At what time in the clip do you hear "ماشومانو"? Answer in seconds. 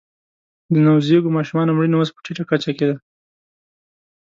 1.37-1.75